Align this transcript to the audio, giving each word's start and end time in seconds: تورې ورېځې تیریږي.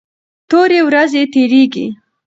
تورې 0.49 0.79
ورېځې 0.87 1.23
تیریږي. 1.33 1.85